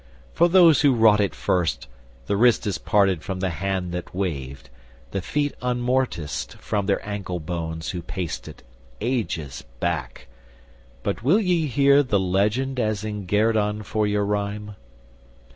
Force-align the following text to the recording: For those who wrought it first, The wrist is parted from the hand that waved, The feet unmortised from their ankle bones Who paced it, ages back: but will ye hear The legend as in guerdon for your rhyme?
For 0.33 0.49
those 0.49 0.81
who 0.81 0.95
wrought 0.95 1.19
it 1.19 1.35
first, 1.35 1.87
The 2.25 2.35
wrist 2.35 2.65
is 2.65 2.79
parted 2.79 3.21
from 3.21 3.39
the 3.39 3.51
hand 3.51 3.91
that 3.91 4.15
waved, 4.15 4.71
The 5.11 5.21
feet 5.21 5.53
unmortised 5.61 6.53
from 6.53 6.87
their 6.87 7.07
ankle 7.07 7.39
bones 7.39 7.89
Who 7.91 8.01
paced 8.01 8.47
it, 8.47 8.63
ages 8.99 9.63
back: 9.79 10.25
but 11.03 11.21
will 11.21 11.39
ye 11.39 11.67
hear 11.67 12.01
The 12.01 12.19
legend 12.19 12.79
as 12.79 13.03
in 13.03 13.27
guerdon 13.27 13.83
for 13.83 14.07
your 14.07 14.25
rhyme? 14.25 14.75